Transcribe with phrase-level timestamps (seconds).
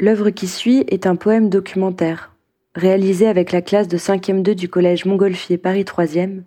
[0.00, 2.32] L'œuvre qui suit est un poème documentaire,
[2.76, 6.42] réalisé avec la classe de 5e 2 du collège Montgolfier Paris 3e,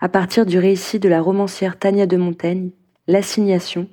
[0.00, 2.70] à partir du récit de la romancière Tania de Montaigne,
[3.06, 3.88] L'Assignation,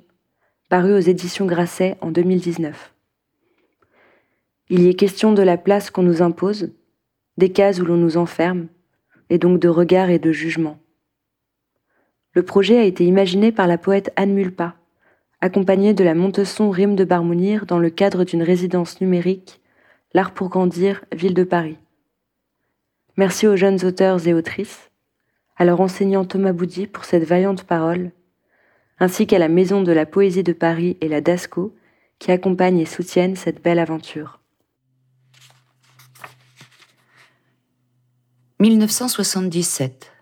[0.68, 2.94] paru aux éditions Grasset en 2019.
[4.70, 6.72] Il y est question de la place qu'on nous impose,
[7.38, 8.66] des cases où l'on nous enferme,
[9.30, 10.78] et donc de regard et de jugement.
[12.32, 14.74] Le projet a été imaginé par la poète Anne Mulpa,
[15.46, 19.60] accompagnée de la Montesson Rime de Barmounir dans le cadre d'une résidence numérique,
[20.12, 21.78] L'Art pour grandir, Ville de Paris.
[23.16, 24.90] Merci aux jeunes auteurs et autrices,
[25.56, 28.10] à leur enseignant Thomas Boudy pour cette vaillante parole,
[28.98, 31.76] ainsi qu'à la Maison de la Poésie de Paris et la DASCO
[32.18, 34.40] qui accompagnent et soutiennent cette belle aventure.
[38.58, 40.12] 1977.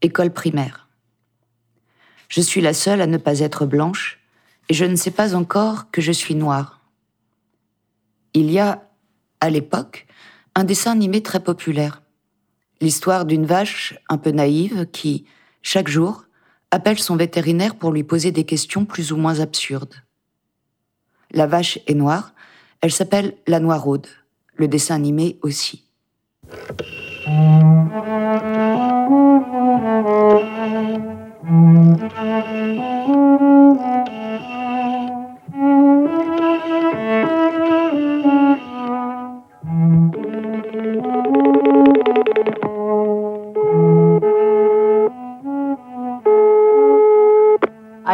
[0.00, 0.88] École primaire.
[2.28, 4.23] Je suis la seule à ne pas être blanche
[4.70, 6.80] je ne sais pas encore que je suis noire.
[8.32, 8.88] Il y a,
[9.40, 10.06] à l'époque,
[10.54, 12.02] un dessin animé très populaire.
[12.80, 15.26] L'histoire d'une vache un peu naïve qui,
[15.62, 16.24] chaque jour,
[16.70, 19.94] appelle son vétérinaire pour lui poser des questions plus ou moins absurdes.
[21.30, 22.34] La vache est noire,
[22.80, 24.06] elle s'appelle la noiraude,
[24.56, 25.84] le dessin animé aussi.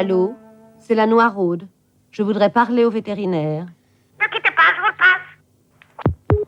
[0.00, 0.34] Allô?
[0.78, 1.68] C'est la Noiraude.
[2.10, 3.66] Je voudrais parler au vétérinaire.
[4.18, 6.46] Ne quittez pas, je vous le passe.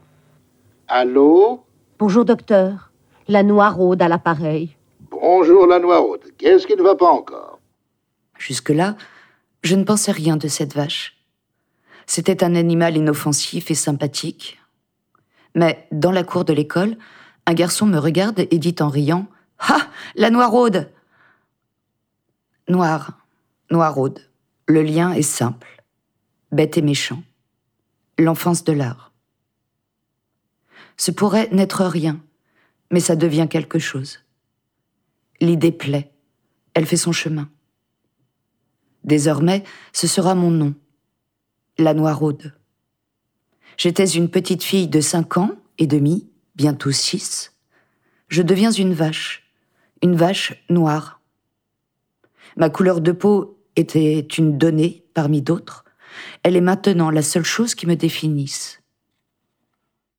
[0.89, 1.63] Allô?
[1.99, 2.93] Bonjour, docteur.
[3.29, 4.75] La Noiraude à l'appareil.
[5.11, 6.33] Bonjour la Noiraude.
[6.39, 7.59] Qu'est-ce qui ne va pas encore?
[8.39, 8.97] Jusque-là,
[9.63, 11.23] je ne pensais rien de cette vache.
[12.07, 14.63] C'était un animal inoffensif et sympathique.
[15.55, 16.97] Mais dans la cour de l'école,
[17.45, 19.27] un garçon me regarde et dit en riant
[19.59, 19.83] Ah
[20.17, 20.91] La Noiraude
[22.67, 23.22] Noir,
[23.73, 24.21] Noiraude.
[24.69, 25.83] Le lien est simple.
[26.53, 27.23] Bête et méchant.
[28.19, 29.13] L'enfance de l'art.
[30.99, 32.23] Ce pourrait n'être rien,
[32.91, 34.21] mais ça devient quelque chose.
[35.41, 36.13] L'idée plaît,
[36.75, 37.49] elle fait son chemin.
[39.05, 40.75] Désormais, ce sera mon nom,
[41.79, 42.55] la Noiraude.
[43.79, 47.55] J'étais une petite fille de cinq ans et demi, bientôt six.
[48.29, 49.51] Je deviens une vache,
[50.03, 51.23] une vache noire.
[52.59, 55.85] Ma couleur de peau était une donnée parmi d'autres.
[56.43, 58.81] Elle est maintenant la seule chose qui me définisse.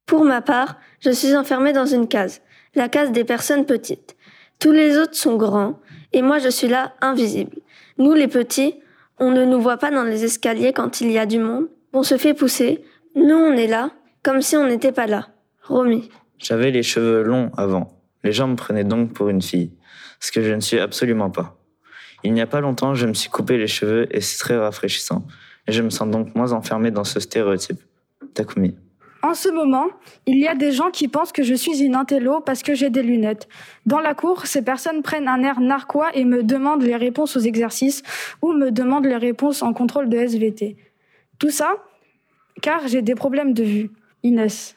[0.06, 2.41] Pour ma part, je suis enfermée dans une case,
[2.75, 4.16] la case des personnes petites.
[4.59, 5.80] Tous les autres sont grands,
[6.12, 7.58] et moi je suis là, invisible.
[7.97, 8.75] Nous les petits,
[9.19, 11.68] on ne nous voit pas dans les escaliers quand il y a du monde.
[11.94, 12.84] On se fait pousser.
[13.16, 13.91] Nous on est là,
[14.24, 15.30] comme si on n'était pas là.
[15.64, 16.09] Romy.
[16.40, 18.02] J'avais les cheveux longs avant.
[18.24, 19.72] Les gens me prenaient donc pour une fille,
[20.20, 21.58] ce que je ne suis absolument pas.
[22.23, 25.25] Il n'y a pas longtemps, je me suis coupé les cheveux et c'est très rafraîchissant.
[25.67, 27.79] Et je me sens donc moins enfermé dans ce stéréotype.
[28.34, 28.75] Takumi.
[29.22, 29.88] En ce moment,
[30.25, 32.89] il y a des gens qui pensent que je suis une intello parce que j'ai
[32.89, 33.47] des lunettes.
[33.85, 37.41] Dans la cour, ces personnes prennent un air narquois et me demandent les réponses aux
[37.41, 38.03] exercices
[38.41, 40.75] ou me demandent les réponses en contrôle de SVT.
[41.40, 41.75] Tout ça,
[42.61, 43.91] car j'ai des problèmes de vue.
[44.23, 44.75] Inès.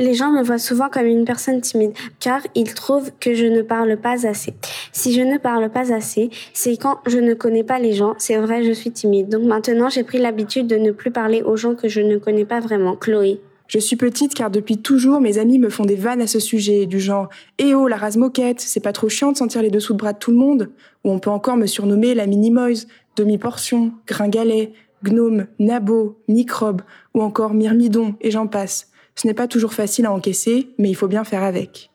[0.00, 3.60] Les gens me voient souvent comme une personne timide, car ils trouvent que je ne
[3.60, 4.54] parle pas assez.
[4.92, 8.14] Si je ne parle pas assez, c'est quand je ne connais pas les gens.
[8.16, 9.28] C'est vrai, je suis timide.
[9.28, 12.46] Donc maintenant, j'ai pris l'habitude de ne plus parler aux gens que je ne connais
[12.46, 12.96] pas vraiment.
[12.96, 13.42] Chloé.
[13.66, 16.86] Je suis petite car depuis toujours mes amis me font des vannes à ce sujet,
[16.86, 17.28] du genre
[17.58, 20.14] Eh oh, la rase moquette, c'est pas trop chiant de sentir les dessous de bras
[20.14, 20.70] de tout le monde?
[21.04, 24.72] Ou on peut encore me surnommer la mini-moise, demi-portion, gringalet,
[25.04, 26.80] gnome, nabo, microbe,
[27.12, 28.89] ou encore myrmidon, et j'en passe.
[29.14, 31.90] Ce n'est pas toujours facile à encaisser, mais il faut bien faire avec.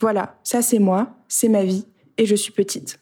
[0.00, 1.86] Voilà, ça c'est moi, c'est ma vie,
[2.16, 2.98] et je suis petite.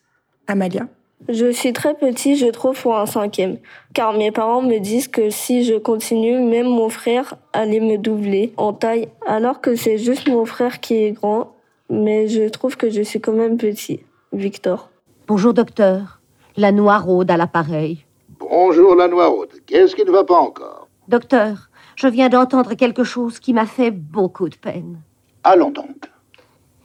[0.47, 0.89] Amalia.
[1.29, 3.59] Je suis très petit, je trouve, pour un cinquième.
[3.93, 8.53] Car mes parents me disent que si je continue, même mon frère allait me doubler
[8.57, 9.09] en taille.
[9.27, 11.54] Alors que c'est juste mon frère qui est grand.
[11.91, 14.01] Mais je trouve que je suis quand même petit.
[14.33, 14.91] Victor.
[15.27, 16.21] Bonjour, docteur.
[16.57, 18.04] La Noiraude à l'appareil.
[18.39, 19.51] Bonjour la Noiraude.
[19.66, 20.89] Qu'est-ce qui ne va pas encore?
[21.09, 21.67] Docteur,
[21.98, 25.00] je viens d'entendre quelque chose qui m'a fait beaucoup de peine.
[25.42, 26.09] Allons donc.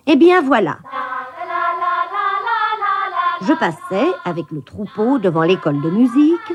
[0.08, 0.80] Eh bien, voilà.
[3.42, 6.54] Je passais avec le troupeau devant l'école de musique.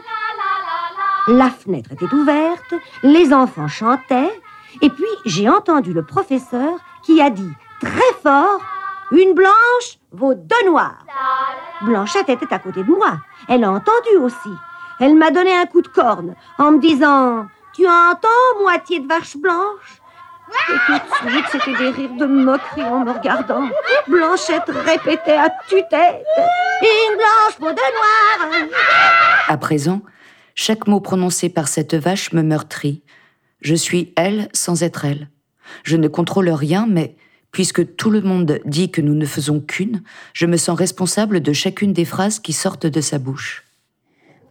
[1.28, 2.74] La fenêtre était ouverte,
[3.04, 4.32] les enfants chantaient,
[4.82, 8.60] et puis j'ai entendu le professeur qui a dit très fort
[9.12, 11.06] Une blanche vaut deux noirs.
[11.82, 13.18] Blanchette était à côté de moi.
[13.48, 14.50] Elle a entendu aussi.
[14.98, 17.46] Elle m'a donné un coup de corne en me disant
[17.78, 20.02] Tu entends, moitié de vache blanche?
[20.68, 23.68] Et tout de suite, c'était des rires de moquerie en me regardant.
[24.08, 26.26] Blanchette répétait à tue-tête
[26.82, 28.68] Une blanche peau de noir
[29.46, 30.02] À présent,
[30.56, 33.04] chaque mot prononcé par cette vache me meurtrit.
[33.60, 35.30] Je suis elle sans être elle.
[35.84, 37.14] Je ne contrôle rien, mais
[37.52, 40.02] puisque tout le monde dit que nous ne faisons qu'une,
[40.32, 43.67] je me sens responsable de chacune des phrases qui sortent de sa bouche.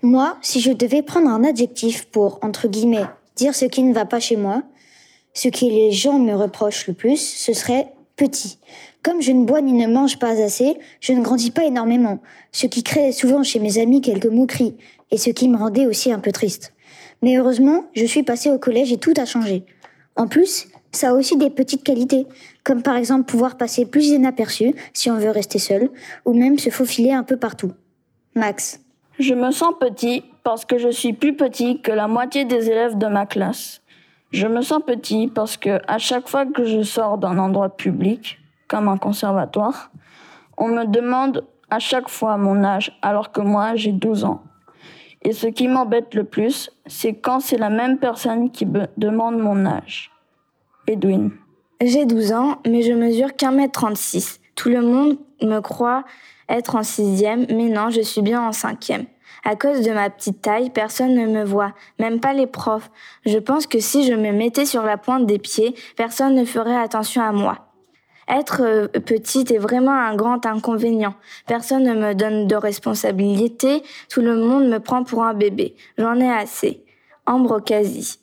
[0.02, 3.06] Moi, si je devais prendre un adjectif pour, entre guillemets,
[3.36, 4.64] dire ce qui ne va pas chez moi,
[5.34, 8.60] ce que les gens me reprochent le plus, ce serait petit.
[9.04, 12.20] Comme je ne bois ni ne mange pas assez, je ne grandis pas énormément,
[12.52, 14.76] ce qui crée souvent chez mes amis quelques moqueries,
[15.12, 16.74] et ce qui me rendait aussi un peu triste.
[17.22, 19.64] Mais heureusement, je suis passée au collège et tout a changé.
[20.16, 22.26] En plus, ça a aussi des petites qualités,
[22.64, 25.90] comme par exemple pouvoir passer plus inaperçu si on veut rester seul,
[26.26, 27.72] ou même se faufiler un peu partout.
[28.36, 28.80] Max.
[29.19, 33.00] Je me sens petit parce que je suis plus petit que la moitié des élèves
[33.00, 33.81] de ma classe.
[34.31, 38.40] Je me sens petit parce que à chaque fois que je sors d'un endroit public,
[38.68, 39.90] comme un conservatoire,
[40.58, 44.44] on me demande à chaque fois mon âge alors que moi j'ai 12 ans.
[45.24, 49.40] Et ce qui m'embête le plus, c'est quand c'est la même personne qui me demande
[49.40, 50.12] mon âge.
[50.86, 51.31] Edwin.
[51.81, 54.40] J'ai 12 ans, mais je mesure qu'un mètre 36.
[54.56, 56.04] Tout le monde me croit
[56.50, 59.06] être en sixième, mais non, je suis bien en cinquième.
[59.44, 62.90] À cause de ma petite taille, personne ne me voit, même pas les profs.
[63.26, 66.76] Je pense que si je me mettais sur la pointe des pieds, personne ne ferait
[66.76, 67.68] attention à moi.
[68.28, 71.14] Être euh, petite est vraiment un grand inconvénient.
[71.46, 75.76] Personne ne me donne de responsabilité, tout le monde me prend pour un bébé.
[75.98, 76.84] J'en ai assez.
[77.26, 78.20] Ambre quasi.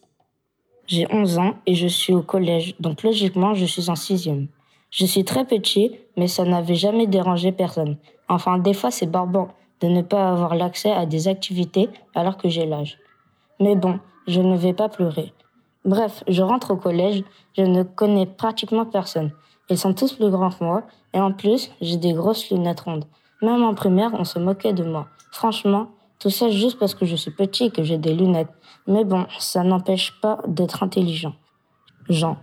[0.86, 4.48] J'ai 11 ans et je suis au collège, donc logiquement je suis en sixième.
[4.90, 7.96] Je suis très petit, mais ça n'avait jamais dérangé personne.
[8.28, 9.48] Enfin, des fois c'est barbant
[9.80, 12.98] de ne pas avoir l'accès à des activités alors que j'ai l'âge.
[13.60, 15.32] Mais bon, je ne vais pas pleurer.
[15.84, 17.22] Bref, je rentre au collège,
[17.56, 19.32] je ne connais pratiquement personne.
[19.68, 20.82] Ils sont tous plus grands que moi,
[21.12, 23.04] et en plus, j'ai des grosses lunettes rondes.
[23.42, 25.08] Même en primaire, on se moquait de moi.
[25.30, 25.88] Franchement,
[26.18, 28.52] tout ça juste parce que je suis petit et que j'ai des lunettes.
[28.86, 31.34] Mais bon, ça n'empêche pas d'être intelligent.
[32.08, 32.38] Jean.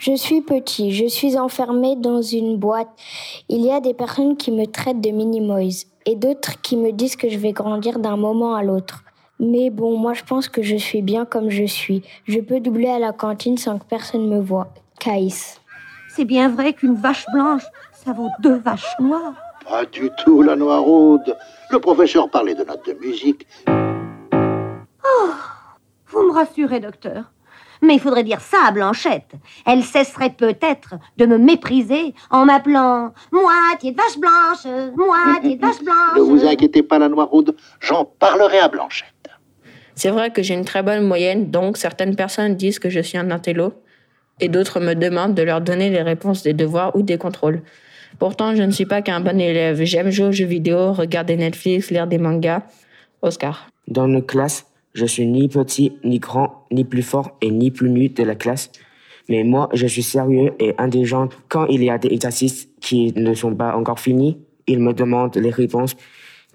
[0.00, 2.88] Je suis petit, je suis enfermé dans une boîte.
[3.50, 7.16] Il y a des personnes qui me traitent de mini-moise et d'autres qui me disent
[7.16, 9.04] que je vais grandir d'un moment à l'autre.
[9.40, 12.02] Mais bon, moi je pense que je suis bien comme je suis.
[12.24, 14.72] Je peux doubler à la cantine sans que personne me voie.
[14.98, 15.60] Caïs.
[16.08, 19.34] C'est bien vrai qu'une vache blanche, ça vaut deux vaches noires.
[19.68, 21.36] Pas du tout, la Noiroude.
[21.70, 23.46] Le professeur parlait de notes de musique.
[23.68, 25.30] Oh,
[26.06, 27.30] vous me rassurez, docteur.
[27.82, 29.32] Mais il faudrait dire ça à Blanchette.
[29.66, 35.82] Elle cesserait peut-être de me mépriser en m'appelant moitié de vache blanche, moitié de vache
[35.82, 36.16] blanche.
[36.16, 39.08] Ne vous inquiétez pas, la Noiroude, j'en parlerai à Blanchette.
[39.94, 43.18] C'est vrai que j'ai une très bonne moyenne, donc certaines personnes disent que je suis
[43.18, 43.72] un intello,
[44.40, 47.62] et d'autres me demandent de leur donner les réponses des devoirs ou des contrôles.
[48.18, 49.82] Pourtant, je ne suis pas qu'un bon élève.
[49.84, 52.62] J'aime jouer aux jeux vidéo, regarder Netflix, lire des mangas.
[53.22, 53.68] Oscar.
[53.88, 57.90] Dans nos classes, je suis ni petit, ni grand, ni plus fort et ni plus
[57.90, 58.70] nul de la classe.
[59.28, 61.28] Mais moi, je suis sérieux et intelligent.
[61.48, 65.36] Quand il y a des exercices qui ne sont pas encore finis, il me demande
[65.36, 65.96] les réponses.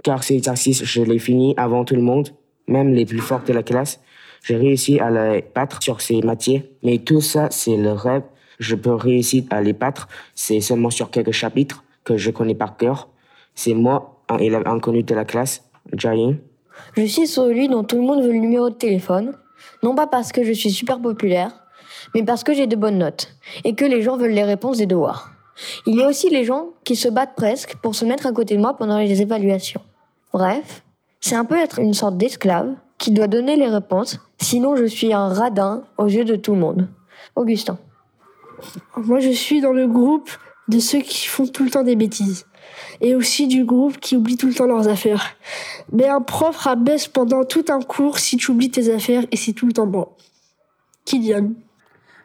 [0.04, 2.30] Car ces exercices, je les finis avant tout le monde,
[2.68, 4.02] même les plus forts de la classe.
[4.44, 6.62] J'ai réussi à les battre sur ces matières.
[6.84, 8.24] Mais tout ça, c'est le rêve.
[8.60, 10.08] Je peux réussir à les battre.
[10.36, 13.10] C'est seulement sur quelques chapitres que je connais par cœur.
[13.56, 15.64] C'est moi, un élève inconnu de la classe,
[15.94, 16.38] Jayin.
[16.96, 19.34] Je suis celui dont tout le monde veut le numéro de téléphone,
[19.84, 21.52] non pas parce que je suis super populaire,
[22.14, 23.30] mais parce que j'ai de bonnes notes
[23.64, 25.32] et que les gens veulent les réponses des devoirs.
[25.86, 28.56] Il y a aussi les gens qui se battent presque pour se mettre à côté
[28.56, 29.82] de moi pendant les évaluations.
[30.34, 30.84] Bref,
[31.22, 35.14] c'est un peu être une sorte d'esclave qui doit donner les réponses, sinon je suis
[35.14, 36.90] un radin aux yeux de tout le monde.
[37.36, 37.78] Augustin.
[38.96, 40.30] Moi, je suis dans le groupe
[40.68, 42.46] de ceux qui font tout le temps des bêtises.
[43.02, 45.36] Et aussi du groupe qui oublie tout le temps leurs affaires.
[45.92, 49.54] Mais un prof rabaisse pendant tout un cours si tu oublies tes affaires et c'est
[49.54, 50.08] tout le temps bon.
[51.06, 51.52] Kylian.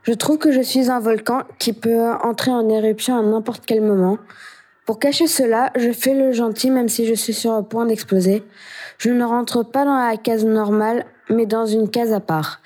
[0.03, 3.83] Je trouve que je suis un volcan qui peut entrer en éruption à n'importe quel
[3.83, 4.19] moment.
[4.87, 8.43] Pour cacher cela, je fais le gentil même si je suis sur le point d'exploser.
[8.99, 12.61] Je ne rentre pas dans la case normale, mais dans une case à part.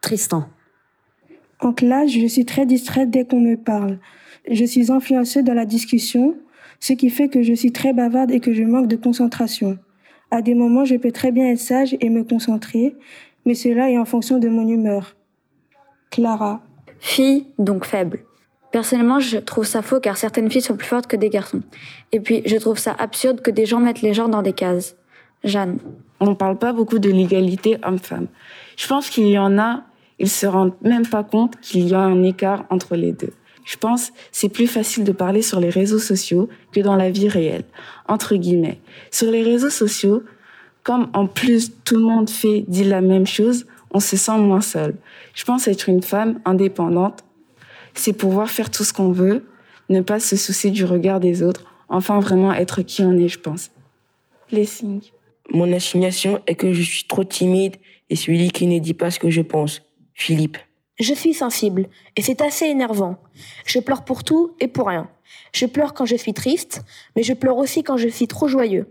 [0.00, 0.48] Tristan.
[1.60, 3.98] En classe, je suis très distraite dès qu'on me parle.
[4.50, 6.34] Je suis influencée dans la discussion,
[6.80, 9.78] ce qui fait que je suis très bavarde et que je manque de concentration.
[10.32, 12.96] À des moments, je peux très bien être sage et me concentrer,
[13.46, 15.14] mais cela est en fonction de mon humeur.
[16.10, 16.62] Clara.
[16.98, 18.24] Fille, donc faible.
[18.72, 21.62] Personnellement, je trouve ça faux car certaines filles sont plus fortes que des garçons.
[22.10, 24.96] Et puis, je trouve ça absurde que des gens mettent les gens dans des cases.
[25.44, 25.78] Jeanne.
[26.18, 28.26] On ne parle pas beaucoup de l'égalité homme-femme.
[28.76, 29.84] Je pense qu'il y en a,
[30.18, 33.32] ils se rendent même pas compte qu'il y a un écart entre les deux.
[33.64, 37.28] Je pense c'est plus facile de parler sur les réseaux sociaux que dans la vie
[37.28, 37.64] réelle,
[38.08, 38.78] entre guillemets.
[39.10, 40.22] Sur les réseaux sociaux,
[40.82, 44.60] comme en plus tout le monde fait, dit la même chose, on se sent moins
[44.60, 44.94] seul.
[45.34, 47.24] Je pense être une femme indépendante,
[47.94, 49.46] c'est pouvoir faire tout ce qu'on veut,
[49.88, 53.40] ne pas se soucier du regard des autres, enfin vraiment être qui on est, je
[53.40, 53.70] pense.
[54.50, 55.00] Les signes.
[55.52, 57.76] Mon assignation est que je suis trop timide
[58.08, 59.82] et celui qui ne dit pas ce que je pense.
[60.14, 60.58] Philippe.
[61.00, 63.16] Je suis sensible et c'est assez énervant.
[63.64, 65.08] Je pleure pour tout et pour rien.
[65.52, 66.82] Je pleure quand je suis triste,
[67.16, 68.86] mais je pleure aussi quand je suis trop joyeux.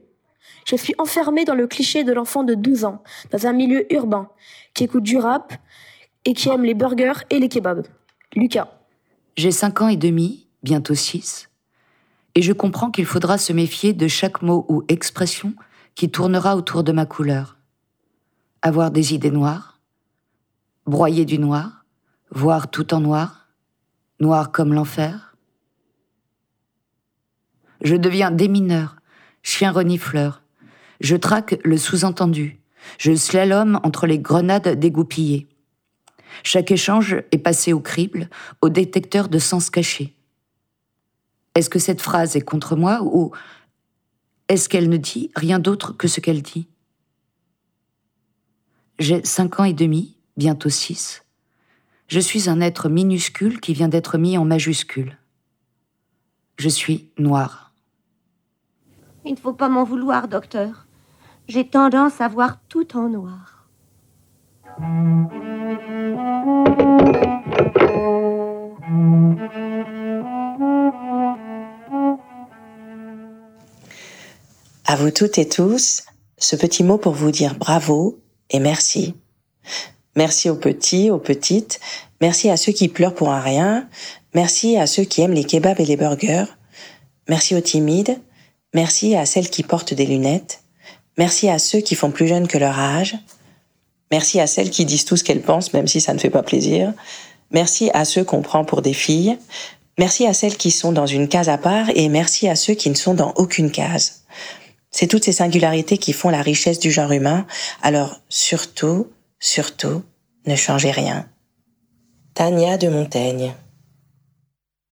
[0.66, 4.30] Je suis enfermée dans le cliché de l'enfant de 12 ans, dans un milieu urbain,
[4.74, 5.54] qui écoute du rap
[6.26, 7.86] et qui aime les burgers et les kebabs.
[8.36, 8.70] Lucas.
[9.38, 11.50] J'ai 5 ans et demi, bientôt 6,
[12.36, 15.54] et je comprends qu'il faudra se méfier de chaque mot ou expression
[15.96, 17.58] qui tournera autour de ma couleur.
[18.62, 19.80] Avoir des idées noires,
[20.86, 21.79] broyer du noir,
[22.32, 23.50] voir tout en noir,
[24.20, 25.36] noir comme l'enfer.
[27.82, 28.98] Je deviens démineur,
[29.42, 30.44] chien renifleur.
[31.00, 32.60] Je traque le sous-entendu.
[32.98, 35.48] Je slalom entre les grenades dégoupillées.
[36.44, 38.30] Chaque échange est passé au crible,
[38.62, 40.16] au détecteur de sens caché.
[41.56, 43.32] Est-ce que cette phrase est contre moi ou
[44.48, 46.68] est-ce qu'elle ne dit rien d'autre que ce qu'elle dit?
[48.98, 51.24] J'ai cinq ans et demi, bientôt six.
[52.10, 55.16] Je suis un être minuscule qui vient d'être mis en majuscule.
[56.58, 57.72] Je suis noir.
[59.26, 60.88] Il ne faut pas m'en vouloir, docteur.
[61.48, 63.68] J'ai tendance à voir tout en noir.
[74.86, 76.02] À vous toutes et tous,
[76.40, 79.14] ce petit mot pour vous dire bravo et merci.
[80.20, 81.80] Merci aux petits, aux petites,
[82.20, 83.88] merci à ceux qui pleurent pour un rien,
[84.36, 86.44] merci à ceux qui aiment les kebabs et les burgers,
[87.30, 88.20] merci aux timides,
[88.74, 90.62] merci à celles qui portent des lunettes,
[91.18, 93.16] merci à ceux qui font plus jeunes que leur âge,
[94.12, 96.44] merci à celles qui disent tout ce qu'elles pensent même si ça ne fait pas
[96.44, 96.92] plaisir,
[97.52, 99.38] merci à ceux qu'on prend pour des filles,
[99.98, 102.90] merci à celles qui sont dans une case à part et merci à ceux qui
[102.90, 104.24] ne sont dans aucune case.
[104.92, 107.48] C'est toutes ces singularités qui font la richesse du genre humain,
[107.82, 109.08] alors surtout,
[109.40, 110.04] surtout,
[110.46, 111.28] ne changez rien.
[112.34, 113.54] Tania de Montaigne